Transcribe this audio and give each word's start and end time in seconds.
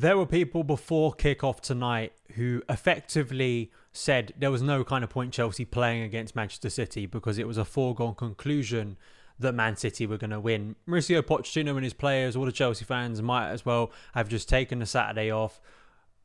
There 0.00 0.16
were 0.16 0.26
people 0.26 0.62
before 0.62 1.12
kickoff 1.12 1.58
tonight 1.58 2.12
who 2.36 2.62
effectively 2.68 3.72
said 3.90 4.32
there 4.38 4.52
was 4.52 4.62
no 4.62 4.84
kind 4.84 5.02
of 5.02 5.10
point 5.10 5.34
Chelsea 5.34 5.64
playing 5.64 6.04
against 6.04 6.36
Manchester 6.36 6.70
City 6.70 7.04
because 7.04 7.36
it 7.36 7.48
was 7.48 7.58
a 7.58 7.64
foregone 7.64 8.14
conclusion 8.14 8.96
that 9.40 9.56
Man 9.56 9.74
City 9.74 10.06
were 10.06 10.16
going 10.16 10.30
to 10.30 10.38
win. 10.38 10.76
Mauricio 10.86 11.20
Pochettino 11.20 11.74
and 11.74 11.82
his 11.82 11.94
players, 11.94 12.36
all 12.36 12.44
the 12.44 12.52
Chelsea 12.52 12.84
fans, 12.84 13.20
might 13.20 13.50
as 13.50 13.66
well 13.66 13.90
have 14.14 14.28
just 14.28 14.48
taken 14.48 14.78
the 14.78 14.86
Saturday 14.86 15.32
off. 15.32 15.60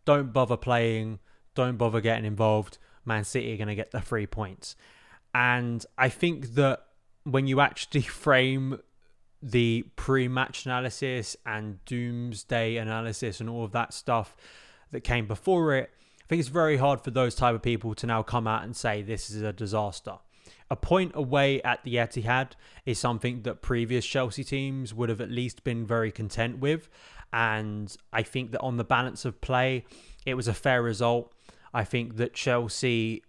Don't 0.05 0.31
bother 0.31 0.55
playing. 0.55 1.17
Don't 1.55 1.77
bother 1.77 1.99
getting 1.99 2.25
involved. 2.25 2.77
Man 3.05 3.23
City 3.23 3.55
are 3.55 3.57
going 3.57 3.69
to 3.69 3.75
get 3.75 3.89
the 3.89 4.01
three 4.01 4.27
points. 4.27 4.75
And 5.33 5.83
I 5.97 6.09
think 6.09 6.53
that 6.53 6.85
when 7.23 7.47
you 7.47 7.59
actually 7.59 8.01
frame 8.01 8.77
the 9.43 9.85
pre-match 9.97 10.65
analysis 10.65 11.35
and 11.45 11.83
doomsday 11.85 12.77
analysis 12.77 13.39
and 13.39 13.49
all 13.49 13.65
of 13.65 13.73
that 13.73 13.93
stuff 13.93 14.35
that 14.91 15.01
came 15.01 15.27
before 15.27 15.75
it 15.75 15.91
i 16.23 16.25
think 16.27 16.39
it's 16.39 16.49
very 16.49 16.77
hard 16.77 17.01
for 17.01 17.11
those 17.11 17.35
type 17.35 17.53
of 17.53 17.61
people 17.61 17.93
to 17.93 18.07
now 18.07 18.23
come 18.23 18.47
out 18.47 18.63
and 18.63 18.75
say 18.75 19.01
this 19.01 19.29
is 19.29 19.41
a 19.41 19.53
disaster. 19.53 20.13
A 20.71 20.75
point 20.75 21.11
away 21.13 21.61
at 21.61 21.83
the 21.83 21.95
Etihad 21.95 22.53
is 22.85 22.97
something 22.97 23.43
that 23.43 23.61
previous 23.61 24.05
Chelsea 24.05 24.43
teams 24.43 24.93
would 24.93 25.09
have 25.09 25.21
at 25.21 25.29
least 25.29 25.63
been 25.63 25.85
very 25.85 26.11
content 26.11 26.59
with. 26.59 26.89
And 27.31 27.95
i 28.11 28.23
think 28.23 28.51
that 28.51 28.61
on 28.61 28.77
the 28.77 28.83
balance 28.83 29.25
of 29.25 29.41
play 29.41 29.85
it 30.25 30.35
was 30.35 30.47
a 30.47 30.53
fair 30.53 30.81
result. 30.81 31.33
I 31.73 31.83
think 31.83 32.15
that 32.17 32.33
Chelsea 32.33 33.23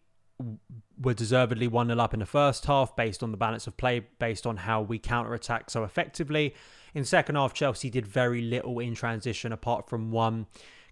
were 1.00 1.14
deservedly 1.14 1.68
1 1.68 1.88
0 1.88 1.98
up 1.98 2.14
in 2.14 2.20
the 2.20 2.26
first 2.26 2.66
half 2.66 2.94
based 2.96 3.22
on 3.22 3.30
the 3.30 3.36
balance 3.36 3.66
of 3.66 3.76
play, 3.76 4.00
based 4.18 4.46
on 4.46 4.58
how 4.58 4.82
we 4.82 4.98
counter 4.98 5.34
attack 5.34 5.70
so 5.70 5.84
effectively. 5.84 6.54
In 6.94 7.04
second 7.04 7.34
half, 7.36 7.52
Chelsea 7.52 7.90
did 7.90 8.06
very 8.06 8.40
little 8.42 8.78
in 8.78 8.94
transition 8.94 9.52
apart 9.52 9.88
from 9.88 10.10
one 10.10 10.46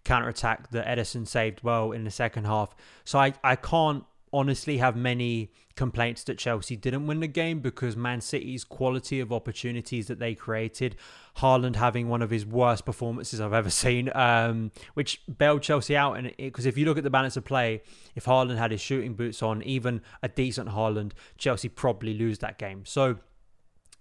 counter 0.05 0.29
attack 0.29 0.71
that 0.71 0.87
Ederson 0.87 1.27
saved 1.27 1.63
well 1.63 1.93
in 1.93 2.05
the 2.05 2.11
second 2.11 2.45
half. 2.45 2.75
So 3.05 3.19
I, 3.19 3.35
I 3.45 3.57
can't 3.57 4.05
honestly 4.33 4.79
have 4.79 4.97
many 4.97 5.51
complaints 5.75 6.25
that 6.25 6.39
Chelsea 6.39 6.77
didn't 6.77 7.07
win 7.07 7.21
the 7.21 7.27
game 7.27 7.61
because 7.61 7.97
Man 7.97 8.21
City's 8.21 8.65
quality 8.65 9.21
of 9.21 9.33
opportunities 9.33 10.07
that 10.07 10.19
they 10.19 10.35
created, 10.35 10.97
Haaland 11.39 11.77
having 11.77 12.09
one 12.09 12.23
of 12.23 12.31
his 12.31 12.45
worst 12.45 12.85
performances 12.85 13.41
I've 13.41 13.53
ever 13.53 13.71
seen, 13.85 14.11
um, 14.15 14.71
which 14.95 15.23
bailed 15.39 15.63
Chelsea 15.63 15.97
out. 15.97 16.15
And 16.15 16.33
because 16.37 16.67
if 16.67 16.77
you 16.79 16.85
look 16.87 16.99
at 16.99 17.05
the 17.05 17.11
balance 17.11 17.37
of 17.37 17.45
play, 17.45 17.83
if 18.15 18.25
Haaland 18.25 18.59
had 18.59 18.71
his 18.71 18.81
shooting 18.81 19.15
boots 19.15 19.43
on, 19.43 19.63
even 19.63 20.01
a 20.23 20.29
decent 20.29 20.71
Haaland, 20.71 21.13
Chelsea 21.39 21.69
probably 21.69 22.15
lose 22.15 22.39
that 22.39 22.59
game. 22.59 22.85
So 22.85 23.19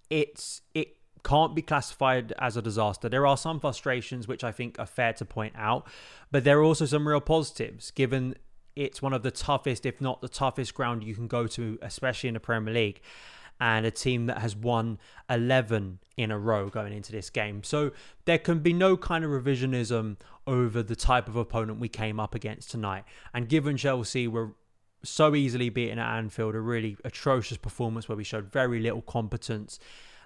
it's 0.10 0.62
it 0.74 0.98
can't 1.24 1.56
be 1.56 1.62
classified 1.62 2.34
as 2.40 2.58
a 2.58 2.62
disaster. 2.62 3.08
There 3.08 3.28
are 3.28 3.38
some 3.38 3.60
frustrations 3.60 4.28
which 4.28 4.44
I 4.44 4.52
think 4.52 4.80
are 4.80 4.86
fair 4.86 5.14
to 5.14 5.26
point 5.26 5.54
out, 5.56 5.88
but 6.32 6.44
there 6.44 6.60
are 6.60 6.64
also 6.64 6.86
some 6.86 7.08
real 7.08 7.22
positives 7.22 7.92
given 7.92 8.36
it's 8.76 9.02
one 9.02 9.14
of 9.14 9.24
the 9.24 9.32
toughest, 9.32 9.86
if 9.86 10.02
not 10.02 10.22
the 10.22 10.30
toughest 10.30 10.74
ground 10.74 11.04
you 11.04 11.16
can 11.16 11.28
go 11.28 11.48
to, 11.48 11.78
especially 11.82 12.28
in 12.30 12.34
the 12.34 12.40
Premier 12.40 12.74
League. 12.74 13.02
And 13.60 13.86
a 13.86 13.92
team 13.92 14.26
that 14.26 14.40
has 14.40 14.56
won 14.56 14.98
11 15.30 16.00
in 16.18 16.32
a 16.32 16.40
row 16.40 16.70
going 16.70 16.94
into 16.94 17.12
this 17.12 17.30
game. 17.30 17.64
So 17.64 17.92
there 18.26 18.40
can 18.40 18.60
be 18.60 18.74
no 18.74 18.98
kind 18.98 19.24
of 19.24 19.30
revisionism 19.30 20.18
over 20.48 20.82
the 20.82 20.96
type 20.96 21.28
of 21.28 21.36
opponent 21.36 21.80
we 21.80 21.88
came 21.88 22.20
up 22.20 22.34
against 22.34 22.72
tonight. 22.72 23.04
And 23.36 23.48
given 23.48 23.78
Chelsea 23.78 24.28
were 24.28 24.56
so 25.04 25.36
easily 25.36 25.70
beaten 25.70 26.00
at 26.00 26.18
Anfield, 26.18 26.56
a 26.56 26.60
really 26.60 26.98
atrocious 27.06 27.58
performance 27.58 28.10
where 28.10 28.16
we 28.16 28.24
showed 28.24 28.52
very 28.52 28.80
little 28.80 29.04
competence 29.04 29.80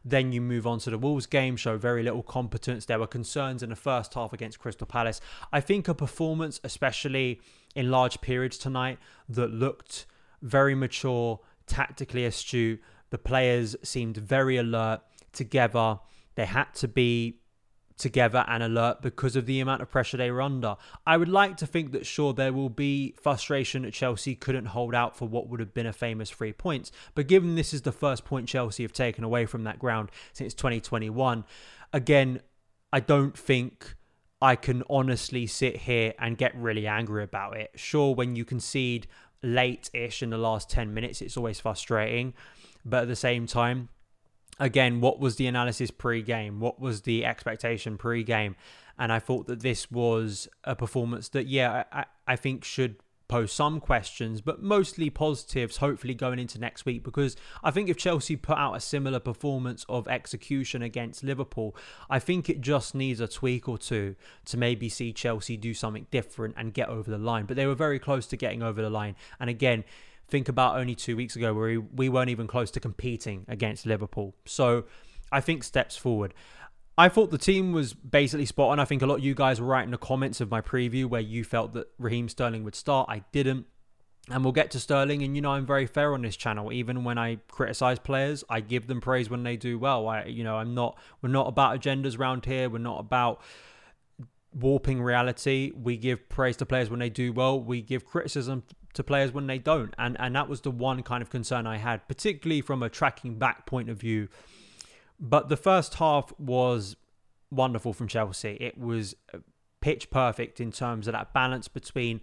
then 0.06 0.32
you 0.32 0.40
move 0.40 0.68
on 0.68 0.78
to 0.80 0.92
the 0.92 1.00
Wolves 1.00 1.26
game, 1.26 1.58
show 1.58 1.78
very 1.78 2.04
little 2.04 2.22
competence. 2.22 2.86
There 2.86 3.00
were 3.00 3.08
concerns 3.08 3.64
in 3.64 3.72
the 3.72 3.76
first 3.76 4.14
half 4.14 4.32
against 4.32 4.60
Crystal 4.60 4.86
Palace. 4.86 5.20
I 5.52 5.60
think 5.60 5.88
a 5.88 5.96
performance, 5.96 6.62
especially 6.64 7.42
in 7.76 7.92
large 7.92 8.22
periods 8.22 8.58
tonight, 8.58 8.98
that 9.30 9.52
looked 9.52 10.06
very 10.42 10.76
mature, 10.76 11.40
tactically 11.68 12.26
astute. 12.26 12.82
The 13.10 13.18
players 13.18 13.76
seemed 13.84 14.18
very 14.18 14.58
alert 14.58 15.02
together. 15.34 16.00
They 16.36 16.46
had 16.46 16.74
to 16.76 16.88
be 16.88 17.40
together 17.98 18.44
and 18.48 18.62
alert 18.62 19.02
because 19.02 19.36
of 19.36 19.46
the 19.46 19.60
amount 19.60 19.82
of 19.82 19.90
pressure 19.90 20.18
they 20.18 20.32
were 20.32 20.42
under. 20.42 20.76
I 21.06 21.18
would 21.18 21.30
like 21.30 21.58
to 21.58 21.68
think 21.68 21.92
that 21.94 22.06
sure 22.06 22.34
there 22.34 22.52
will 22.52 22.70
be 22.70 23.16
frustration 23.22 23.84
that 23.84 23.94
Chelsea 23.94 24.36
couldn't 24.36 24.66
hold 24.66 24.94
out 24.94 25.16
for 25.16 25.28
what 25.28 25.48
would 25.48 25.60
have 25.60 25.74
been 25.74 25.86
a 25.86 25.94
famous 25.94 26.30
three 26.30 26.54
points, 26.54 26.92
but 27.14 27.28
given 27.28 27.56
this 27.56 27.74
is 27.74 27.84
the 27.84 27.92
first 27.92 28.26
point 28.26 28.50
Chelsea 28.50 28.84
have 28.84 28.94
taken 28.94 29.24
away 29.24 29.46
from 29.46 29.64
that 29.64 29.80
ground 29.80 30.12
since 30.34 30.54
2021, 30.54 31.46
again, 31.94 32.42
I 32.92 33.00
don't 33.00 33.38
think 33.38 33.96
I 34.42 34.56
can 34.56 34.84
honestly 34.90 35.48
sit 35.48 35.78
here 35.78 36.14
and 36.20 36.38
get 36.38 36.56
really 36.56 36.88
angry 36.88 37.24
about 37.24 37.58
it. 37.58 37.72
Sure, 37.76 38.14
when 38.14 38.36
you 38.36 38.46
concede 38.46 39.08
late-ish 39.42 40.22
in 40.22 40.30
the 40.32 40.38
last 40.38 40.70
10 40.70 40.94
minutes, 40.94 41.22
it's 41.22 41.38
always 41.38 41.60
frustrating, 41.60 42.34
but 42.84 43.04
at 43.04 43.08
the 43.08 43.16
same 43.16 43.48
time, 43.48 43.90
again, 44.60 45.02
what 45.02 45.20
was 45.20 45.38
the 45.38 45.48
analysis 45.48 45.92
pre-game? 45.92 46.60
What 46.60 46.80
was 46.80 47.02
the 47.02 47.26
expectation 47.26 47.98
pre-game? 47.98 48.56
And 48.98 49.12
I 49.12 49.20
thought 49.20 49.48
that 49.48 49.62
this 49.62 49.92
was 49.92 50.48
a 50.64 50.76
performance 50.76 51.30
that, 51.30 51.48
yeah, 51.48 51.84
I, 51.92 52.06
I 52.28 52.36
think 52.36 52.64
should 52.64 52.96
pose 53.28 53.52
some 53.52 53.80
questions, 53.80 54.42
but 54.42 54.62
mostly 54.62 55.10
positives, 55.10 55.78
hopefully 55.78 56.14
going 56.14 56.40
into 56.40 56.60
next 56.60 56.86
week. 56.86 57.04
Because 57.04 57.36
I 57.64 57.72
think 57.72 57.90
if 57.90 57.98
Chelsea 57.98 58.36
put 58.36 58.58
out 58.58 58.76
a 58.76 58.80
similar 58.80 59.20
performance 59.20 59.86
of 59.90 60.08
execution 60.08 60.82
against 60.82 61.24
Liverpool, 61.24 61.76
I 62.10 62.20
think 62.20 62.50
it 62.50 62.62
just 62.62 62.96
needs 62.96 63.20
a 63.20 63.28
tweak 63.28 63.68
or 63.68 63.78
two 63.78 64.16
to 64.46 64.58
maybe 64.58 64.90
see 64.90 65.12
Chelsea 65.14 65.58
do 65.58 65.74
something 65.74 66.08
different 66.12 66.56
and 66.58 66.74
get 66.74 66.90
over 66.90 67.10
the 67.10 67.18
line. 67.18 67.46
But 67.46 67.56
they 67.56 67.66
were 67.66 67.76
very 67.76 68.00
close 68.00 68.28
to 68.28 68.38
getting 68.38 68.62
over 68.62 68.82
the 68.82 68.90
line. 68.90 69.16
And 69.40 69.50
again, 69.50 69.84
Think 70.28 70.50
about 70.50 70.78
only 70.78 70.96
two 70.96 71.16
weeks 71.16 71.36
ago 71.36 71.54
where 71.54 71.80
we 71.80 72.10
weren't 72.10 72.30
even 72.30 72.48
close 72.48 72.72
to 72.72 72.80
competing 72.80 73.46
against 73.48 73.86
Liverpool. 73.86 74.34
So 74.46 74.86
I 75.32 75.40
think 75.40 75.64
steps 75.64 75.96
forward. 75.96 76.34
I 76.98 77.10
thought 77.10 77.30
the 77.30 77.38
team 77.38 77.74
was 77.74 77.94
basically 77.94 78.46
spot 78.46 78.70
on. 78.72 78.80
I 78.80 78.86
think 78.86 79.02
a 79.02 79.06
lot 79.06 79.16
of 79.16 79.24
you 79.24 79.36
guys 79.36 79.60
were 79.60 79.68
writing 79.68 79.90
in 79.90 79.92
the 79.92 79.98
comments 79.98 80.40
of 80.40 80.50
my 80.50 80.62
preview 80.62 81.06
where 81.06 81.22
you 81.22 81.44
felt 81.44 81.74
that 81.74 81.88
Raheem 81.98 82.30
Sterling 82.30 82.64
would 82.64 82.76
start. 82.76 83.10
I 83.10 83.24
didn't. 83.32 83.66
And 84.30 84.44
we'll 84.44 84.54
get 84.54 84.72
to 84.72 84.80
Sterling, 84.80 85.22
and 85.22 85.36
you 85.36 85.42
know 85.42 85.52
I'm 85.52 85.68
very 85.68 85.86
fair 85.86 86.16
on 86.16 86.24
this 86.24 86.36
channel. 86.36 86.74
Even 86.74 87.04
when 87.04 87.20
I 87.20 87.38
criticize 87.48 88.00
players, 88.00 88.44
I 88.50 88.60
give 88.60 88.88
them 88.88 89.00
praise 89.00 89.30
when 89.30 89.44
they 89.44 89.56
do 89.56 89.78
well. 89.78 90.08
I, 90.08 90.24
you 90.24 90.44
know, 90.44 90.56
I'm 90.56 90.74
not. 90.74 90.98
We're 91.22 91.30
not 91.30 91.48
about 91.48 91.80
agendas 91.80 92.18
around 92.18 92.46
here. 92.46 92.68
We're 92.68 92.80
not 92.80 93.00
about 93.00 93.42
warping 94.52 95.04
reality. 95.04 95.74
We 95.76 95.98
give 95.98 96.28
praise 96.28 96.58
to 96.58 96.66
players 96.66 96.90
when 96.90 97.00
they 97.00 97.10
do 97.10 97.34
well. 97.34 97.60
We 97.60 97.84
give 97.84 98.06
criticism 98.06 98.64
to 98.94 99.04
players 99.04 99.32
when 99.32 99.46
they 99.46 99.60
don't. 99.60 99.94
And 100.00 100.18
and 100.20 100.36
that 100.36 100.50
was 100.50 100.62
the 100.62 100.72
one 100.72 101.04
kind 101.04 101.22
of 101.22 101.30
concern 101.30 101.68
I 101.68 101.78
had, 101.78 102.08
particularly 102.08 102.62
from 102.62 102.82
a 102.82 102.90
tracking 102.90 103.38
back 103.38 103.68
point 103.68 103.92
of 103.92 103.98
view. 103.98 104.28
But 105.20 105.50
the 105.50 105.58
first 105.58 105.96
half 105.96 106.34
was 106.38 106.96
wonderful 107.52 107.94
from 107.94 108.08
Chelsea. 108.08 108.58
It 108.60 108.78
was 108.78 109.16
uh, 109.34 109.40
pitch 109.82 110.10
perfect 110.10 110.60
in 110.60 110.72
terms 110.72 111.08
of 111.08 111.14
that 111.14 111.34
balance 111.34 111.68
between 111.68 112.22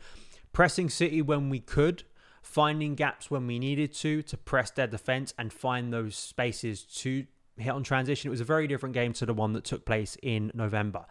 pressing 0.53 0.91
City 0.91 1.23
when 1.23 1.49
we 1.49 1.61
could, 1.61 2.05
finding 2.43 2.95
gaps 2.95 3.31
when 3.31 3.47
we 3.47 3.59
needed 3.59 3.93
to, 3.95 4.23
to 4.23 4.37
press 4.37 4.71
their 4.71 4.87
defence 4.87 5.33
and 5.39 5.53
find 5.53 5.93
those 5.93 6.17
spaces 6.17 6.83
to 6.83 7.27
hit 7.57 7.71
on 7.71 7.83
transition. 7.83 8.29
It 8.29 8.31
was 8.31 8.41
a 8.41 8.45
very 8.45 8.67
different 8.67 8.95
game 8.95 9.13
to 9.15 9.27
the 9.27 9.35
one 9.35 9.53
that 9.53 9.65
took 9.65 9.85
place 9.85 10.17
in 10.23 10.51
November. 10.55 11.07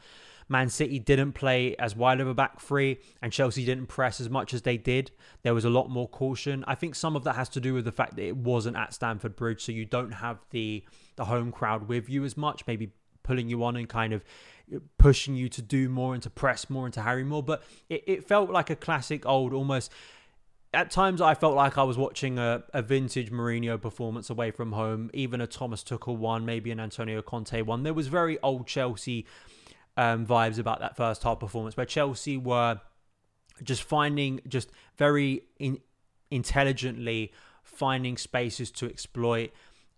Man 0.51 0.69
City 0.69 0.99
didn't 0.99 1.31
play 1.31 1.75
as 1.77 1.95
wide 1.95 2.19
of 2.19 2.27
a 2.27 2.33
back 2.33 2.59
three, 2.59 2.99
and 3.21 3.31
Chelsea 3.31 3.65
didn't 3.65 3.87
press 3.87 4.19
as 4.19 4.29
much 4.29 4.53
as 4.53 4.63
they 4.63 4.75
did. 4.75 5.11
There 5.43 5.53
was 5.53 5.63
a 5.63 5.69
lot 5.69 5.89
more 5.89 6.09
caution. 6.09 6.65
I 6.67 6.75
think 6.75 6.93
some 6.93 7.15
of 7.15 7.23
that 7.23 7.35
has 7.35 7.47
to 7.49 7.61
do 7.61 7.73
with 7.73 7.85
the 7.85 7.91
fact 7.91 8.17
that 8.17 8.25
it 8.25 8.35
wasn't 8.35 8.75
at 8.75 8.93
Stamford 8.93 9.37
Bridge, 9.37 9.63
so 9.63 9.71
you 9.71 9.85
don't 9.85 10.11
have 10.11 10.39
the 10.49 10.83
the 11.15 11.25
home 11.25 11.53
crowd 11.53 11.87
with 11.87 12.09
you 12.09 12.25
as 12.25 12.35
much, 12.35 12.67
maybe 12.67 12.91
pulling 13.23 13.47
you 13.47 13.63
on 13.63 13.77
and 13.77 13.87
kind 13.87 14.11
of 14.11 14.25
pushing 14.97 15.35
you 15.35 15.47
to 15.47 15.61
do 15.61 15.87
more 15.87 16.13
and 16.13 16.23
to 16.23 16.29
press 16.29 16.69
more 16.69 16.85
and 16.85 16.93
to 16.95 17.01
harry 17.01 17.23
more. 17.23 17.43
But 17.43 17.63
it, 17.89 18.03
it 18.05 18.27
felt 18.27 18.49
like 18.49 18.69
a 18.69 18.75
classic 18.75 19.25
old 19.25 19.53
almost 19.53 19.91
at 20.73 20.89
times 20.89 21.21
I 21.21 21.33
felt 21.33 21.55
like 21.55 21.77
I 21.77 21.83
was 21.83 21.97
watching 21.97 22.39
a, 22.39 22.63
a 22.73 22.81
vintage 22.81 23.31
Mourinho 23.31 23.81
performance 23.81 24.29
away 24.29 24.51
from 24.51 24.71
home, 24.71 25.09
even 25.13 25.41
a 25.41 25.47
Thomas 25.47 25.83
Tuchel 25.83 26.17
one, 26.17 26.45
maybe 26.45 26.71
an 26.71 26.79
Antonio 26.79 27.21
Conte 27.21 27.61
one. 27.61 27.83
There 27.83 27.93
was 27.93 28.07
very 28.07 28.39
old 28.41 28.67
Chelsea 28.67 29.25
um, 29.97 30.25
vibes 30.25 30.59
about 30.59 30.79
that 30.79 30.95
first 30.95 31.23
half 31.23 31.39
performance, 31.39 31.77
where 31.77 31.85
Chelsea 31.85 32.37
were 32.37 32.79
just 33.63 33.83
finding, 33.83 34.41
just 34.47 34.69
very 34.97 35.43
in, 35.59 35.79
intelligently 36.29 37.31
finding 37.63 38.17
spaces 38.17 38.71
to 38.71 38.87
exploit 38.87 39.51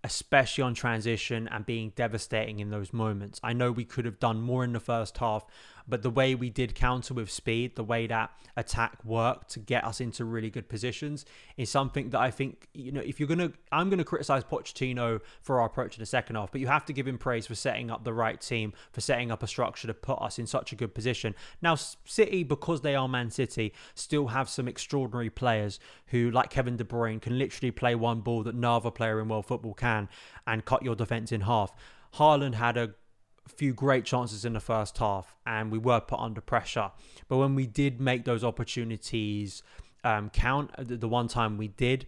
especially 0.03 0.63
on 0.63 0.73
transition 0.73 1.47
and 1.47 1.65
being 1.65 1.93
devastating 1.95 2.59
in 2.59 2.69
those 2.69 2.91
moments. 2.91 3.39
I 3.41 3.53
know 3.53 3.71
we 3.71 3.85
could 3.85 4.05
have 4.05 4.19
done 4.19 4.41
more 4.41 4.63
in 4.63 4.73
the 4.73 4.79
first 4.79 5.17
half, 5.19 5.45
but 5.87 6.01
the 6.01 6.09
way 6.09 6.35
we 6.35 6.49
did 6.49 6.75
counter 6.75 7.13
with 7.13 7.29
speed, 7.29 7.75
the 7.75 7.83
way 7.83 8.07
that 8.07 8.31
attack 8.55 9.03
worked 9.03 9.49
to 9.51 9.59
get 9.59 9.83
us 9.83 9.99
into 9.99 10.23
really 10.25 10.49
good 10.49 10.69
positions 10.69 11.25
is 11.57 11.69
something 11.69 12.09
that 12.11 12.19
I 12.19 12.31
think, 12.31 12.67
you 12.73 12.91
know, 12.91 13.01
if 13.01 13.19
you're 13.19 13.27
to, 13.35 13.53
I'm 13.71 13.89
to 13.89 14.03
criticize 14.03 14.43
Pochettino 14.43 15.19
for 15.41 15.59
our 15.59 15.67
approach 15.67 15.97
in 15.97 16.01
the 16.01 16.05
second 16.05 16.35
half, 16.35 16.51
but 16.51 16.61
you 16.61 16.67
have 16.67 16.85
to 16.85 16.93
give 16.93 17.07
him 17.07 17.17
praise 17.17 17.47
for 17.47 17.55
setting 17.55 17.91
up 17.91 18.03
the 18.03 18.13
right 18.13 18.39
team, 18.39 18.73
for 18.91 19.01
setting 19.01 19.31
up 19.31 19.43
a 19.43 19.47
structure 19.47 19.87
to 19.87 19.93
put 19.93 20.19
us 20.21 20.39
in 20.39 20.47
such 20.47 20.71
a 20.71 20.75
good 20.75 20.93
position. 20.93 21.35
Now, 21.61 21.75
City, 21.75 22.43
because 22.43 22.81
they 22.81 22.95
are 22.95 23.07
Man 23.07 23.31
City, 23.31 23.73
still 23.95 24.27
have 24.27 24.49
some 24.49 24.67
extraordinary 24.67 25.29
players 25.29 25.79
who, 26.07 26.31
like 26.31 26.49
Kevin 26.49 26.77
De 26.77 26.83
Bruyne, 26.83 27.21
can 27.21 27.37
literally 27.37 27.71
play 27.71 27.95
one 27.95 28.21
ball 28.21 28.43
that 28.43 28.55
no 28.55 28.77
other 28.77 28.91
player 28.91 29.19
in 29.19 29.27
world 29.27 29.45
football 29.45 29.73
can 29.73 30.07
and 30.47 30.65
cut 30.65 30.83
your 30.83 30.95
defense 30.95 31.31
in 31.31 31.41
half. 31.41 31.73
Haaland 32.15 32.55
had 32.55 32.77
a 32.77 32.93
few 33.47 33.73
great 33.73 34.05
chances 34.05 34.45
in 34.45 34.53
the 34.53 34.59
first 34.59 34.97
half 34.97 35.35
and 35.45 35.71
we 35.71 35.77
were 35.77 35.99
put 35.99 36.19
under 36.19 36.41
pressure. 36.41 36.91
But 37.27 37.37
when 37.37 37.55
we 37.55 37.67
did 37.67 37.99
make 37.99 38.25
those 38.25 38.43
opportunities 38.43 39.63
um, 40.03 40.29
count, 40.29 40.71
uh, 40.77 40.83
the 40.87 41.07
one 41.07 41.27
time 41.27 41.57
we 41.57 41.67
did, 41.67 42.07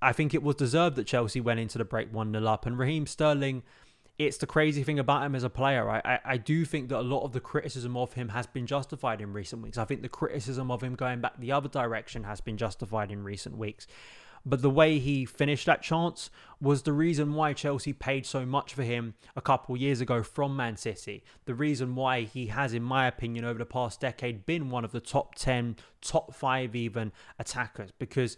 I 0.00 0.12
think 0.12 0.34
it 0.34 0.42
was 0.42 0.56
deserved 0.56 0.96
that 0.96 1.06
Chelsea 1.06 1.40
went 1.40 1.60
into 1.60 1.78
the 1.78 1.84
break 1.84 2.12
1 2.12 2.32
0 2.32 2.46
up. 2.46 2.66
And 2.66 2.78
Raheem 2.78 3.06
Sterling, 3.06 3.62
it's 4.18 4.36
the 4.38 4.46
crazy 4.46 4.82
thing 4.82 4.98
about 4.98 5.22
him 5.22 5.34
as 5.34 5.44
a 5.44 5.50
player. 5.50 5.88
I, 5.88 6.02
I, 6.04 6.18
I 6.24 6.36
do 6.36 6.64
think 6.64 6.88
that 6.88 6.98
a 6.98 7.02
lot 7.02 7.22
of 7.22 7.32
the 7.32 7.40
criticism 7.40 7.96
of 7.96 8.14
him 8.14 8.30
has 8.30 8.46
been 8.46 8.66
justified 8.66 9.20
in 9.20 9.32
recent 9.32 9.62
weeks. 9.62 9.78
I 9.78 9.84
think 9.84 10.02
the 10.02 10.08
criticism 10.08 10.70
of 10.70 10.82
him 10.82 10.94
going 10.94 11.20
back 11.20 11.38
the 11.38 11.52
other 11.52 11.68
direction 11.68 12.24
has 12.24 12.40
been 12.40 12.56
justified 12.56 13.10
in 13.10 13.22
recent 13.22 13.56
weeks. 13.56 13.86
But 14.44 14.62
the 14.62 14.70
way 14.70 14.98
he 14.98 15.24
finished 15.24 15.66
that 15.66 15.82
chance 15.82 16.30
was 16.60 16.82
the 16.82 16.92
reason 16.92 17.34
why 17.34 17.52
Chelsea 17.52 17.92
paid 17.92 18.26
so 18.26 18.44
much 18.44 18.74
for 18.74 18.82
him 18.82 19.14
a 19.36 19.40
couple 19.40 19.76
years 19.76 20.00
ago 20.00 20.22
from 20.22 20.56
Man 20.56 20.76
City. 20.76 21.22
The 21.44 21.54
reason 21.54 21.94
why 21.94 22.22
he 22.22 22.46
has, 22.46 22.74
in 22.74 22.82
my 22.82 23.06
opinion, 23.06 23.44
over 23.44 23.58
the 23.58 23.64
past 23.66 24.00
decade 24.00 24.44
been 24.44 24.70
one 24.70 24.84
of 24.84 24.92
the 24.92 25.00
top 25.00 25.34
10, 25.36 25.76
top 26.00 26.34
five 26.34 26.74
even 26.74 27.12
attackers 27.38 27.90
because 27.98 28.36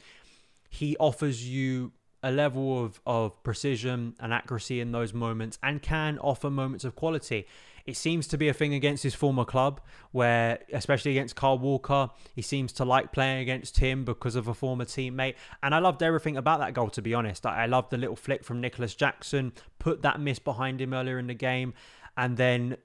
he 0.68 0.96
offers 0.98 1.48
you 1.48 1.92
a 2.22 2.30
level 2.30 2.82
of, 2.82 3.00
of 3.06 3.42
precision 3.42 4.14
and 4.18 4.32
accuracy 4.32 4.80
in 4.80 4.92
those 4.92 5.12
moments 5.12 5.58
and 5.62 5.82
can 5.82 6.18
offer 6.18 6.50
moments 6.50 6.84
of 6.84 6.96
quality. 6.96 7.46
It 7.86 7.96
seems 7.98 8.26
to 8.28 8.38
be 8.38 8.48
a 8.48 8.54
thing 8.54 8.72
against 8.72 9.02
his 9.02 9.14
former 9.14 9.44
club, 9.44 9.80
where, 10.10 10.60
especially 10.72 11.10
against 11.10 11.36
Kyle 11.36 11.58
Walker, 11.58 12.08
he 12.34 12.40
seems 12.40 12.72
to 12.74 12.84
like 12.84 13.12
playing 13.12 13.40
against 13.40 13.78
him 13.78 14.06
because 14.06 14.36
of 14.36 14.48
a 14.48 14.54
former 14.54 14.86
teammate. 14.86 15.34
And 15.62 15.74
I 15.74 15.80
loved 15.80 16.02
everything 16.02 16.38
about 16.38 16.60
that 16.60 16.72
goal, 16.72 16.88
to 16.90 17.02
be 17.02 17.12
honest. 17.12 17.44
I, 17.44 17.66
loved 17.66 17.90
the 17.90 17.98
little 17.98 18.16
flick 18.16 18.42
from 18.42 18.60
Nicolas 18.60 18.94
Jackson, 18.94 19.52
put 19.78 20.00
that 20.00 20.18
miss 20.18 20.38
behind 20.38 20.80
him 20.80 20.94
earlier 20.94 21.18
in 21.18 21.26
the 21.26 21.34
game, 21.34 21.74
and 22.16 22.38
then 22.38 22.78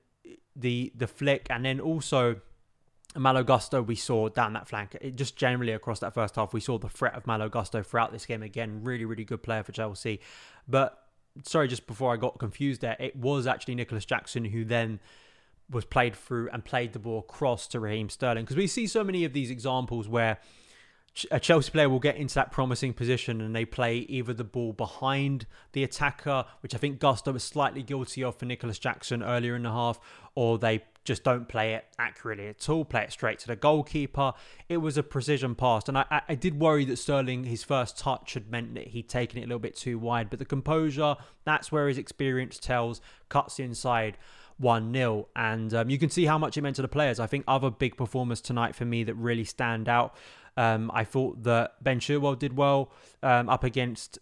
the 0.56 0.92
the 0.96 1.08
flick, 1.08 1.48
and 1.50 1.66
then 1.66 1.80
also. 1.80 2.42
Malo 3.16 3.44
Gusto 3.44 3.82
we 3.82 3.96
saw 3.96 4.30
down 4.30 4.54
that 4.54 4.68
flank. 4.68 4.96
It 5.02 5.16
just 5.16 5.36
generally 5.36 5.72
across 5.72 6.00
that 6.02 6.14
first 6.14 6.36
half, 6.36 6.54
we 6.54 6.60
saw 6.60 6.78
the 6.78 6.88
threat 6.88 7.16
of 7.16 7.26
Malo 7.26 7.50
Gusto 7.50 7.82
throughout 7.82 8.12
this 8.12 8.28
game. 8.28 8.44
Again, 8.44 8.82
really, 8.84 9.04
really 9.04 9.24
good 9.24 9.42
player 9.42 9.64
for 9.64 9.72
Chelsea. 9.72 10.20
But 10.68 11.09
sorry, 11.44 11.68
just 11.68 11.88
before 11.88 12.14
I 12.14 12.18
got 12.18 12.40
confused 12.40 12.82
there, 12.82 12.96
it 13.00 13.16
was 13.16 13.48
actually 13.48 13.76
Nicolas 13.76 14.06
Jackson 14.06 14.46
who 14.46 14.66
then 14.66 15.00
was 15.70 15.86
played 15.86 16.16
through 16.16 16.50
and 16.52 16.66
played 16.66 16.94
the 16.94 17.00
ball 17.00 17.20
across 17.20 17.68
to 17.68 17.80
Raheem 17.80 18.10
Sterling. 18.10 18.44
Because 18.44 18.58
we 18.58 18.68
see 18.68 18.88
so 18.88 19.04
many 19.04 19.24
of 19.24 19.34
these 19.34 19.52
examples 19.52 20.08
where 20.08 20.40
a 21.32 21.40
Chelsea 21.40 21.72
player 21.72 21.90
will 21.90 22.00
get 22.00 22.18
into 22.18 22.36
that 22.36 22.52
promising 22.52 22.94
position 22.94 23.42
and 23.42 23.56
they 23.56 23.66
play 23.66 23.98
either 23.98 24.34
the 24.34 24.44
ball 24.44 24.74
behind 24.74 25.46
the 25.74 25.84
attacker, 25.84 26.46
which 26.62 26.74
I 26.74 26.78
think 26.78 27.00
Gusto 27.00 27.32
was 27.32 27.44
slightly 27.44 27.84
guilty 27.84 28.24
of 28.24 28.36
for 28.36 28.46
Nicolas 28.46 28.80
Jackson 28.80 29.22
earlier 29.22 29.56
in 29.56 29.64
the 29.64 29.72
half, 29.72 30.00
or 30.36 30.58
they 30.58 30.84
just 31.10 31.24
don't 31.24 31.48
play 31.48 31.74
it 31.74 31.86
accurately 31.98 32.48
at 32.48 32.70
all, 32.70 32.86
play 32.86 33.04
it 33.04 33.12
straight 33.12 33.40
to 33.40 33.48
the 33.48 33.56
goalkeeper. 33.56 34.34
It 34.70 34.78
was 34.78 34.98
a 34.98 35.04
precision 35.04 35.56
pass. 35.56 35.88
And 35.88 35.98
I, 35.98 36.22
I 36.30 36.36
did 36.36 36.60
worry 36.60 36.86
that 36.86 36.98
Sterling, 36.98 37.44
his 37.44 37.64
first 37.64 37.98
touch 37.98 38.36
had 38.36 38.50
meant 38.50 38.76
that 38.76 38.88
he'd 38.88 39.10
taken 39.10 39.40
it 39.40 39.44
a 39.44 39.48
little 39.48 39.60
bit 39.60 39.76
too 39.76 40.00
wide. 40.00 40.30
But 40.30 40.40
the 40.40 40.46
composure, 40.46 41.16
that's 41.44 41.72
where 41.72 41.88
his 41.88 41.98
experience 41.98 42.58
tells, 42.58 43.02
cuts 43.28 43.60
inside. 43.60 44.18
1 44.58 44.94
0. 44.94 45.30
And 45.38 45.74
um, 45.74 45.90
you 45.90 45.98
can 45.98 46.10
see 46.10 46.26
how 46.26 46.38
much 46.38 46.58
it 46.58 46.62
meant 46.62 46.76
to 46.76 46.82
the 46.82 46.90
players. 46.90 47.18
I 47.18 47.28
think 47.28 47.46
other 47.48 47.72
big 47.72 47.96
performers 47.96 48.42
tonight 48.42 48.76
for 48.76 48.84
me 48.84 49.06
that 49.06 49.14
really 49.14 49.46
stand 49.46 49.88
out 49.88 50.14
um, 50.58 50.92
I 50.94 51.06
thought 51.06 51.44
that 51.44 51.82
Ben 51.82 52.02
Chilwell 52.02 52.38
did 52.38 52.58
well 52.58 52.92
um, 53.24 53.48
up 53.48 53.64
against 53.64 54.20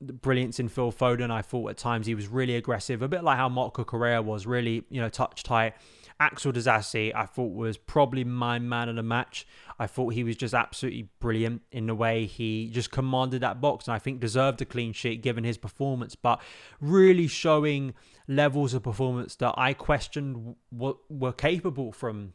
brilliance 0.00 0.60
in 0.60 0.68
Phil 0.68 0.92
Foden. 0.92 1.30
I 1.30 1.42
thought 1.42 1.70
at 1.70 1.76
times 1.76 2.06
he 2.06 2.14
was 2.14 2.28
really 2.28 2.54
aggressive, 2.54 3.02
a 3.02 3.08
bit 3.08 3.24
like 3.24 3.36
how 3.36 3.48
Marc 3.48 3.74
Cucurella 3.74 4.22
was, 4.22 4.46
really, 4.46 4.84
you 4.90 5.00
know, 5.00 5.08
touch 5.08 5.42
tight. 5.42 5.74
Axel 6.20 6.52
Disasi, 6.52 7.12
I 7.14 7.26
thought 7.26 7.52
was 7.52 7.76
probably 7.76 8.24
my 8.24 8.58
man 8.58 8.88
of 8.88 8.96
the 8.96 9.02
match. 9.02 9.46
I 9.78 9.86
thought 9.86 10.14
he 10.14 10.24
was 10.24 10.36
just 10.36 10.54
absolutely 10.54 11.08
brilliant 11.20 11.62
in 11.70 11.86
the 11.86 11.94
way 11.94 12.26
he 12.26 12.68
just 12.70 12.90
commanded 12.90 13.42
that 13.42 13.60
box, 13.60 13.88
and 13.88 13.94
I 13.94 13.98
think 13.98 14.20
deserved 14.20 14.60
a 14.62 14.64
clean 14.64 14.92
sheet 14.92 15.22
given 15.22 15.44
his 15.44 15.58
performance. 15.58 16.14
But 16.14 16.40
really 16.80 17.26
showing 17.26 17.94
levels 18.28 18.74
of 18.74 18.82
performance 18.82 19.36
that 19.36 19.54
I 19.56 19.74
questioned 19.74 20.56
what 20.70 20.98
were 21.08 21.32
capable 21.32 21.92
from 21.92 22.34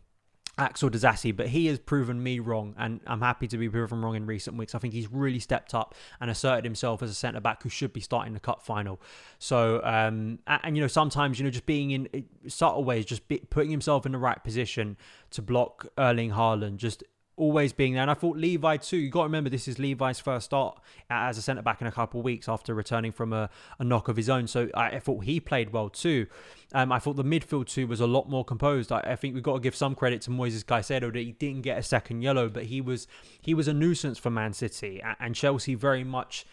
Axel 0.58 0.90
Disasi, 0.90 1.36
but 1.36 1.48
he 1.48 1.68
has 1.68 1.78
proven 1.78 2.22
me 2.22 2.40
wrong, 2.40 2.74
and 2.78 3.00
I'm 3.06 3.22
happy 3.22 3.48
to 3.48 3.58
be 3.58 3.70
proven 3.70 4.02
wrong 4.02 4.16
in 4.16 4.26
recent 4.26 4.58
weeks. 4.58 4.74
I 4.74 4.80
think 4.80 4.94
he's 4.94 5.12
really 5.12 5.40
stepped 5.40 5.76
up 5.76 5.94
and 6.20 6.32
asserted 6.32 6.64
himself 6.64 7.04
as 7.04 7.12
a 7.12 7.14
centre 7.14 7.40
back 7.40 7.62
who 7.64 7.70
should 7.70 7.94
be 7.94 8.02
starting 8.02 8.34
the 8.34 8.40
cup 8.40 8.64
final. 8.64 9.00
So, 9.40 9.82
um, 9.84 10.40
and, 10.48 10.62
and, 10.64 10.78
you 10.78 10.82
know, 10.82 10.88
sometimes 10.88 11.40
you 11.40 11.46
know, 11.46 11.52
just 11.52 11.66
being 11.66 11.92
in 11.92 12.26
subtle 12.48 12.84
ways, 12.84 13.06
just 13.06 13.28
be, 13.28 13.38
putting 13.50 13.72
himself 13.72 14.06
in 14.06 14.12
the 14.12 14.18
right 14.18 14.44
position 14.44 14.98
to 15.32 15.42
block 15.42 15.88
Erling 15.98 16.32
Haaland, 16.32 16.78
just 16.78 17.04
always 17.38 17.72
being 17.72 17.94
there. 17.94 18.02
And 18.02 18.12
I 18.12 18.16
thought 18.16 18.36
Levi 18.36 18.78
too. 18.78 18.98
You 18.98 19.10
got 19.10 19.22
to 19.22 19.26
remember 19.26 19.50
this 19.50 19.68
is 19.68 19.80
Levi's 19.80 20.20
first 20.20 20.46
start 20.46 20.80
as 21.10 21.38
a 21.38 21.42
centre 21.42 21.62
back 21.62 21.80
in 21.80 21.88
a 21.88 21.92
couple 21.92 22.20
of 22.20 22.26
weeks 22.26 22.50
after 22.50 22.74
returning 22.74 23.12
from 23.12 23.32
a, 23.32 23.50
a 23.80 23.84
knock 23.84 24.10
of 24.10 24.18
his 24.18 24.30
own. 24.30 24.48
So 24.48 24.70
I, 24.74 24.90
I 24.90 25.00
thought 25.00 25.24
he 25.24 25.40
played 25.40 25.72
well 25.72 25.90
too. 25.90 26.28
Um, 26.74 26.92
I 26.92 27.00
thought 27.00 27.16
the 27.16 27.24
midfield 27.24 27.68
too 27.68 27.88
was 27.88 28.02
a 28.02 28.08
lot 28.08 28.28
more 28.30 28.44
composed. 28.44 28.92
I, 28.92 29.00
I 29.02 29.16
think 29.16 29.34
we've 29.34 29.44
got 29.44 29.54
to 29.54 29.60
give 29.60 29.76
some 29.76 29.96
credit 29.96 30.22
to 30.24 30.32
Moises 30.32 30.66
Caicedo 30.66 31.14
that 31.14 31.20
he 31.20 31.32
didn't 31.32 31.62
get 31.62 31.78
a 31.78 31.84
second 31.84 32.24
yellow, 32.24 32.50
but 32.50 32.64
he 32.64 32.82
was 32.82 33.08
he 33.40 33.54
was 33.54 33.68
a 33.68 33.74
nuisance 33.74 34.18
for 34.18 34.30
Man 34.30 34.54
City 34.54 35.02
and 35.20 35.36
Chelsea 35.36 35.76
very 35.76 36.04
much 36.04 36.46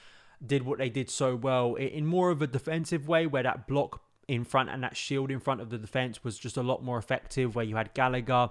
did 0.44 0.64
what 0.64 0.78
they 0.78 0.90
did 0.90 1.08
so 1.08 1.34
well 1.34 1.74
in 1.74 2.06
more 2.06 2.30
of 2.30 2.42
a 2.42 2.46
defensive 2.46 3.08
way 3.08 3.26
where 3.26 3.42
that 3.42 3.66
block 3.66 4.02
in 4.28 4.44
front 4.44 4.70
and 4.70 4.82
that 4.82 4.96
shield 4.96 5.30
in 5.30 5.40
front 5.40 5.60
of 5.60 5.70
the 5.70 5.78
defense 5.78 6.24
was 6.24 6.38
just 6.38 6.56
a 6.56 6.62
lot 6.62 6.82
more 6.82 6.98
effective 6.98 7.54
where 7.54 7.64
you 7.64 7.76
had 7.76 7.92
Gallagher 7.94 8.50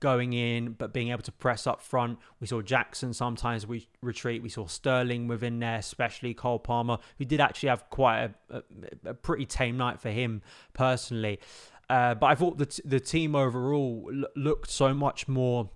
going 0.00 0.32
in, 0.32 0.72
but 0.72 0.92
being 0.92 1.08
able 1.08 1.22
to 1.22 1.32
press 1.32 1.66
up 1.66 1.80
front. 1.80 2.18
We 2.40 2.46
saw 2.46 2.62
Jackson 2.62 3.12
sometimes 3.12 3.66
we 3.66 3.88
retreat. 4.02 4.42
We 4.42 4.48
saw 4.48 4.66
Sterling 4.66 5.28
within 5.28 5.58
there, 5.58 5.76
especially 5.76 6.34
Cole 6.34 6.58
Palmer, 6.58 6.98
who 7.18 7.24
did 7.24 7.40
actually 7.40 7.70
have 7.70 7.88
quite 7.90 8.30
a, 8.50 8.56
a, 8.56 8.62
a 9.06 9.14
pretty 9.14 9.46
tame 9.46 9.76
night 9.76 10.00
for 10.00 10.10
him 10.10 10.42
personally. 10.72 11.40
Uh, 11.88 12.14
but 12.14 12.26
I 12.26 12.34
thought 12.34 12.58
that 12.58 12.78
the 12.84 13.00
team 13.00 13.34
overall 13.34 14.10
l- 14.12 14.24
looked 14.34 14.70
so 14.70 14.92
much 14.92 15.28
more 15.28 15.70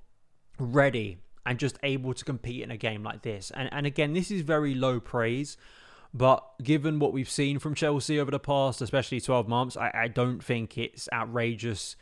ready 0.59 1.19
and 1.47 1.59
just 1.59 1.79
able 1.83 2.13
to 2.15 2.25
compete 2.25 2.63
in 2.63 2.71
a 2.71 2.77
game 2.77 3.03
like 3.03 3.23
this. 3.23 3.51
And 3.55 3.69
and 3.73 3.87
again, 3.87 4.13
this 4.13 4.31
is 4.31 4.43
very 4.43 4.75
low 4.75 5.01
praise. 5.01 5.57
But 6.13 6.45
given 6.63 6.99
what 6.99 7.13
we've 7.13 7.31
seen 7.31 7.59
from 7.61 7.75
Chelsea 7.75 8.19
over 8.19 8.33
the 8.33 8.41
past, 8.41 8.83
especially 8.83 9.21
12 9.21 9.47
months, 9.47 9.77
I, 9.77 9.93
I 9.95 10.09
don't 10.09 10.43
think 10.43 10.77
it's 10.77 11.09
outrageous 11.13 11.95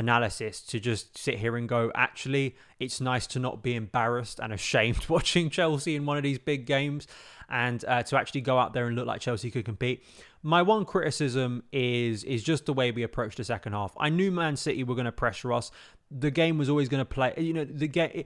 analysis 0.00 0.62
to 0.62 0.80
just 0.80 1.16
sit 1.16 1.38
here 1.38 1.56
and 1.56 1.68
go, 1.68 1.92
actually, 1.94 2.56
it's 2.80 3.00
nice 3.00 3.26
to 3.28 3.38
not 3.38 3.62
be 3.62 3.74
embarrassed 3.76 4.40
and 4.42 4.52
ashamed 4.52 5.04
watching 5.08 5.50
Chelsea 5.50 5.94
in 5.94 6.06
one 6.06 6.16
of 6.16 6.22
these 6.22 6.38
big 6.38 6.66
games 6.66 7.06
and 7.48 7.84
uh, 7.86 8.02
to 8.02 8.16
actually 8.16 8.40
go 8.40 8.58
out 8.58 8.72
there 8.72 8.86
and 8.86 8.96
look 8.96 9.06
like 9.06 9.20
Chelsea 9.20 9.50
could 9.50 9.64
compete. 9.64 10.02
My 10.42 10.62
one 10.62 10.86
criticism 10.86 11.64
is 11.70 12.24
is 12.24 12.42
just 12.42 12.64
the 12.64 12.72
way 12.72 12.90
we 12.90 13.02
approached 13.02 13.36
the 13.36 13.44
second 13.44 13.74
half. 13.74 13.92
I 13.98 14.08
knew 14.08 14.32
Man 14.32 14.56
City 14.56 14.82
were 14.84 14.94
going 14.94 15.04
to 15.04 15.12
pressure 15.12 15.52
us. 15.52 15.70
The 16.10 16.30
game 16.30 16.56
was 16.56 16.70
always 16.70 16.88
going 16.88 17.02
to 17.02 17.04
play. 17.04 17.34
You 17.36 17.52
know, 17.52 17.64
the 17.64 17.88
game. 17.88 18.24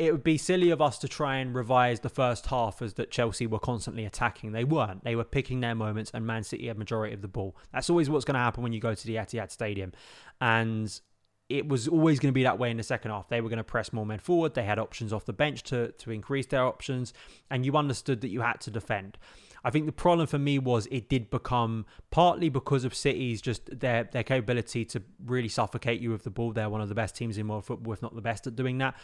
It, 0.00 0.12
would 0.12 0.24
be 0.24 0.38
silly 0.38 0.70
of 0.70 0.80
us 0.80 0.98
to 0.98 1.08
try 1.08 1.36
and 1.36 1.54
revise 1.54 2.00
the 2.00 2.08
first 2.08 2.46
half 2.46 2.80
as 2.80 2.94
that 2.94 3.10
Chelsea 3.10 3.46
were 3.46 3.58
constantly 3.58 4.04
attacking. 4.04 4.52
They 4.52 4.64
weren't. 4.64 5.04
They 5.04 5.14
were 5.14 5.24
picking 5.24 5.60
their 5.60 5.74
moments, 5.74 6.10
and 6.14 6.26
Man 6.26 6.42
City 6.42 6.68
had 6.68 6.78
majority 6.78 7.14
of 7.14 7.22
the 7.22 7.28
ball. 7.28 7.56
That's 7.72 7.90
always 7.90 8.08
what's 8.08 8.24
going 8.24 8.34
to 8.34 8.40
happen 8.40 8.62
when 8.62 8.72
you 8.72 8.80
go 8.80 8.94
to 8.94 9.06
the 9.06 9.16
Etihad 9.16 9.50
Stadium, 9.50 9.92
and 10.40 11.00
it 11.50 11.68
was 11.68 11.88
always 11.88 12.18
going 12.20 12.32
to 12.32 12.34
be 12.34 12.44
that 12.44 12.58
way 12.58 12.70
in 12.70 12.76
the 12.76 12.82
second 12.82 13.10
half. 13.10 13.28
They 13.28 13.40
were 13.40 13.48
going 13.48 13.58
to 13.58 13.64
press 13.64 13.92
more 13.92 14.06
men 14.06 14.20
forward. 14.20 14.54
They 14.54 14.62
had 14.62 14.78
options 14.78 15.12
off 15.12 15.26
the 15.26 15.32
bench 15.32 15.64
to 15.64 15.92
to 15.92 16.10
increase 16.10 16.46
their 16.46 16.64
options, 16.64 17.12
and 17.50 17.66
you 17.66 17.76
understood 17.76 18.20
that 18.22 18.28
you 18.28 18.40
had 18.40 18.60
to 18.62 18.70
defend. 18.70 19.18
I 19.62 19.70
think 19.70 19.86
the 19.86 19.92
problem 19.92 20.26
for 20.26 20.38
me 20.38 20.58
was 20.58 20.86
it 20.90 21.08
did 21.08 21.28
become 21.30 21.84
partly 22.10 22.48
because 22.48 22.84
of 22.84 22.94
City's 22.94 23.42
just 23.42 23.78
their 23.80 24.04
their 24.04 24.22
capability 24.22 24.84
to 24.86 25.02
really 25.26 25.48
suffocate 25.48 26.00
you 26.00 26.10
with 26.10 26.24
the 26.24 26.30
ball. 26.30 26.52
They're 26.52 26.70
one 26.70 26.80
of 26.80 26.88
the 26.88 26.94
best 26.94 27.16
teams 27.16 27.36
in 27.36 27.48
world 27.48 27.64
football, 27.64 27.92
if 27.92 28.00
not 28.00 28.14
the 28.14 28.22
best 28.22 28.46
at 28.46 28.56
doing 28.56 28.78
that. 28.78 28.94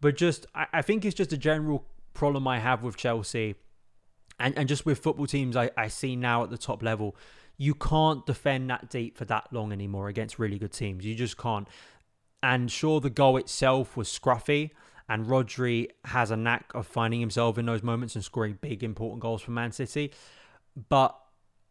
But 0.00 0.16
just, 0.16 0.46
I, 0.54 0.66
I 0.72 0.82
think 0.82 1.04
it's 1.04 1.14
just 1.14 1.32
a 1.32 1.36
general 1.36 1.84
problem 2.14 2.48
I 2.48 2.58
have 2.58 2.82
with 2.82 2.96
Chelsea 2.96 3.54
and, 4.38 4.56
and 4.56 4.68
just 4.68 4.86
with 4.86 4.98
football 4.98 5.26
teams 5.26 5.56
I, 5.56 5.70
I 5.76 5.88
see 5.88 6.16
now 6.16 6.42
at 6.42 6.50
the 6.50 6.58
top 6.58 6.82
level. 6.82 7.14
You 7.58 7.74
can't 7.74 8.24
defend 8.24 8.70
that 8.70 8.88
deep 8.88 9.18
for 9.18 9.26
that 9.26 9.48
long 9.52 9.70
anymore 9.70 10.08
against 10.08 10.38
really 10.38 10.58
good 10.58 10.72
teams. 10.72 11.04
You 11.04 11.14
just 11.14 11.36
can't. 11.36 11.68
And 12.42 12.70
sure, 12.70 13.00
the 13.00 13.10
goal 13.10 13.36
itself 13.36 13.98
was 13.98 14.08
scruffy, 14.08 14.70
and 15.10 15.26
Rodri 15.26 15.88
has 16.06 16.30
a 16.30 16.36
knack 16.36 16.72
of 16.74 16.86
finding 16.86 17.20
himself 17.20 17.58
in 17.58 17.66
those 17.66 17.82
moments 17.82 18.14
and 18.14 18.24
scoring 18.24 18.56
big, 18.62 18.82
important 18.82 19.20
goals 19.20 19.42
for 19.42 19.50
Man 19.50 19.72
City. 19.72 20.10
But 20.88 21.14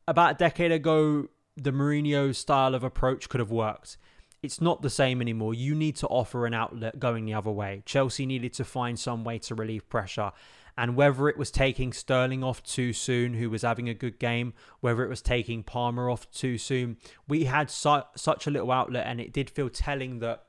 about 0.08 0.36
a 0.36 0.38
decade 0.38 0.72
ago, 0.72 1.28
the 1.58 1.72
Mourinho 1.72 2.36
style 2.36 2.76
of 2.76 2.84
approach 2.84 3.28
could 3.28 3.40
have 3.40 3.50
worked 3.50 3.98
it's 4.42 4.62
not 4.62 4.82
the 4.82 4.90
same 4.90 5.22
anymore. 5.22 5.54
You 5.54 5.76
need 5.76 5.96
to 5.98 6.08
offer 6.08 6.46
an 6.46 6.54
outlet 6.54 7.00
going 7.00 7.26
the 7.26 7.34
other 7.34 7.52
way. 7.52 7.84
Chelsea 7.86 8.26
needed 8.26 8.54
to 8.54 8.66
find 8.66 8.98
some 8.98 9.24
way 9.24 9.38
to 9.40 9.56
relieve 9.56 9.90
pressure. 9.90 10.32
And 10.78 10.96
whether 10.96 11.28
it 11.28 11.38
was 11.38 11.52
taking 11.52 11.92
Sterling 11.92 12.42
off 12.42 12.64
too 12.64 12.94
soon, 12.94 13.34
who 13.34 13.50
was 13.50 13.64
having 13.64 13.90
a 13.90 13.94
good 13.94 14.18
game, 14.18 14.54
whether 14.80 15.04
it 15.04 15.10
was 15.10 15.22
taking 15.22 15.62
Palmer 15.62 16.10
off 16.10 16.32
too 16.32 16.58
soon, 16.58 16.96
we 17.28 17.44
had 17.46 17.70
su- 17.70 18.04
such 18.16 18.48
a 18.48 18.52
little 18.52 18.72
outlet, 18.72 19.06
and 19.06 19.20
it 19.20 19.34
did 19.34 19.50
feel 19.50 19.70
telling 19.70 20.20
that 20.20 20.46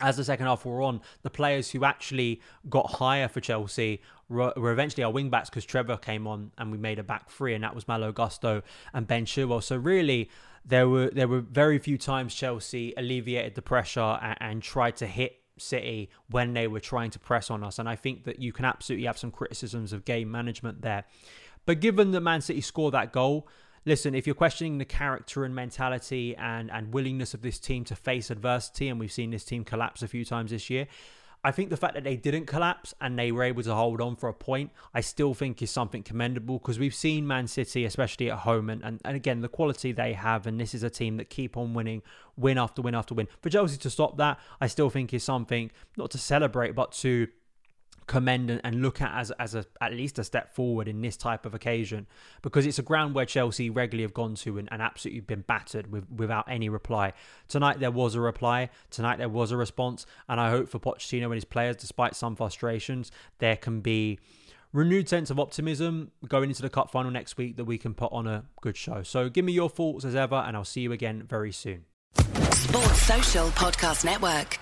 as 0.00 0.16
the 0.16 0.24
second 0.24 0.46
half 0.46 0.64
wore 0.64 0.82
on, 0.82 1.00
the 1.22 1.30
players 1.30 1.70
who 1.70 1.84
actually 1.84 2.40
got 2.68 2.94
higher 2.94 3.28
for 3.28 3.40
Chelsea 3.40 4.00
were, 4.30 4.72
eventually 4.72 5.04
our 5.04 5.10
wing 5.10 5.28
backs 5.28 5.50
because 5.50 5.66
Trevoh 5.66 6.00
came 6.00 6.26
on 6.26 6.52
and 6.56 6.72
we 6.72 6.78
made 6.78 6.98
a 6.98 7.02
back 7.02 7.28
three, 7.28 7.54
and 7.54 7.64
that 7.64 7.74
was 7.74 7.86
Malo 7.86 8.12
Gusto 8.12 8.62
and 8.94 9.06
Ben 9.06 9.26
Chilwell. 9.26 9.62
So 9.62 9.76
really, 9.76 10.30
there 10.64 10.88
were 10.88 11.10
there 11.10 11.28
were 11.28 11.40
very 11.40 11.78
few 11.78 11.98
times 11.98 12.34
Chelsea 12.34 12.94
alleviated 12.96 13.54
the 13.54 13.62
pressure 13.62 14.18
and, 14.22 14.38
and 14.40 14.62
tried 14.62 14.96
to 14.96 15.06
hit 15.06 15.40
City 15.58 16.10
when 16.30 16.54
they 16.54 16.66
were 16.66 16.80
trying 16.80 17.10
to 17.10 17.18
press 17.18 17.50
on 17.50 17.62
us. 17.62 17.78
And 17.78 17.88
I 17.88 17.96
think 17.96 18.24
that 18.24 18.40
you 18.40 18.52
can 18.52 18.64
absolutely 18.64 19.06
have 19.06 19.18
some 19.18 19.30
criticisms 19.30 19.92
of 19.92 20.04
game 20.04 20.30
management 20.30 20.82
there. 20.82 21.04
But 21.66 21.80
given 21.80 22.12
that 22.12 22.20
Man 22.20 22.40
City 22.40 22.60
scored 22.60 22.94
that 22.94 23.12
goal, 23.12 23.46
listen, 23.84 24.14
if 24.14 24.26
you're 24.26 24.34
questioning 24.34 24.78
the 24.78 24.84
character 24.84 25.44
and 25.44 25.54
mentality 25.54 26.34
and, 26.36 26.70
and 26.70 26.92
willingness 26.92 27.34
of 27.34 27.42
this 27.42 27.58
team 27.58 27.84
to 27.84 27.94
face 27.94 28.30
adversity, 28.30 28.88
and 28.88 28.98
we've 28.98 29.12
seen 29.12 29.30
this 29.30 29.44
team 29.44 29.64
collapse 29.64 30.02
a 30.02 30.08
few 30.08 30.24
times 30.24 30.50
this 30.50 30.70
year, 30.70 30.86
I 31.42 31.52
think 31.52 31.70
the 31.70 31.76
fact 31.76 31.94
that 31.94 32.04
they 32.04 32.16
didn't 32.16 32.46
collapse 32.46 32.94
and 33.00 33.18
they 33.18 33.32
were 33.32 33.42
able 33.42 33.62
to 33.62 33.74
hold 33.74 34.00
on 34.00 34.16
for 34.16 34.28
a 34.28 34.34
point, 34.34 34.70
I 34.92 35.00
still 35.00 35.32
think 35.32 35.62
is 35.62 35.70
something 35.70 36.02
commendable 36.02 36.58
because 36.58 36.78
we've 36.78 36.94
seen 36.94 37.26
Man 37.26 37.46
City, 37.46 37.84
especially 37.84 38.30
at 38.30 38.40
home, 38.40 38.68
and, 38.68 38.82
and, 38.82 39.00
and 39.04 39.16
again, 39.16 39.40
the 39.40 39.48
quality 39.48 39.92
they 39.92 40.12
have. 40.12 40.46
And 40.46 40.60
this 40.60 40.74
is 40.74 40.82
a 40.82 40.90
team 40.90 41.16
that 41.16 41.30
keep 41.30 41.56
on 41.56 41.72
winning, 41.72 42.02
win 42.36 42.58
after 42.58 42.82
win 42.82 42.94
after 42.94 43.14
win. 43.14 43.28
For 43.40 43.48
Chelsea 43.48 43.78
to 43.78 43.90
stop 43.90 44.18
that, 44.18 44.38
I 44.60 44.66
still 44.66 44.90
think 44.90 45.14
is 45.14 45.24
something 45.24 45.70
not 45.96 46.10
to 46.10 46.18
celebrate, 46.18 46.74
but 46.74 46.92
to 46.92 47.28
commend 48.10 48.60
and, 48.64 48.82
look 48.82 49.00
at 49.00 49.12
as 49.14 49.30
as 49.38 49.54
a 49.54 49.64
at 49.80 49.92
least 49.92 50.18
a 50.18 50.24
step 50.24 50.52
forward 50.52 50.88
in 50.88 51.00
this 51.00 51.16
type 51.16 51.46
of 51.46 51.54
occasion 51.54 52.08
because 52.42 52.66
it's 52.66 52.80
a 52.80 52.82
ground 52.82 53.14
where 53.14 53.24
Chelsea 53.24 53.70
regularly 53.70 54.02
have 54.02 54.12
gone 54.12 54.34
to 54.34 54.58
and, 54.58 54.68
and 54.72 54.82
absolutely 54.82 55.20
been 55.20 55.42
battered 55.42 55.92
with, 55.92 56.10
without 56.10 56.44
any 56.48 56.68
reply. 56.68 57.12
Tonight 57.46 57.78
there 57.78 57.92
was 57.92 58.16
a 58.16 58.20
reply. 58.20 58.68
Tonight 58.90 59.18
there 59.18 59.28
was 59.28 59.52
a 59.52 59.56
response, 59.56 60.06
and 60.28 60.40
I 60.40 60.50
hope 60.50 60.68
for 60.68 60.80
Pochettino 60.80 61.26
and 61.26 61.34
his 61.34 61.44
players, 61.44 61.76
despite 61.76 62.16
some 62.16 62.34
frustrations, 62.34 63.12
there 63.38 63.56
can 63.56 63.80
be 63.80 64.18
renewed 64.72 65.08
sense 65.08 65.30
of 65.30 65.38
optimism 65.38 66.10
going 66.26 66.50
into 66.50 66.62
the 66.62 66.70
cup 66.70 66.90
final 66.90 67.12
next 67.12 67.36
week 67.36 67.58
that 67.58 67.64
we 67.64 67.78
can 67.78 67.94
put 67.94 68.12
on 68.12 68.26
a 68.26 68.42
good 68.60 68.76
show. 68.76 69.04
So 69.04 69.28
give 69.28 69.44
me 69.44 69.52
your 69.52 69.70
thoughts 69.70 70.04
as 70.04 70.16
ever, 70.16 70.34
and 70.34 70.56
I'll 70.56 70.64
see 70.64 70.80
you 70.80 70.90
again 70.90 71.22
very 71.28 71.52
soon. 71.52 71.84
Sports 72.16 73.02
Social 73.02 73.46
Podcast 73.50 74.04
Network. 74.04 74.58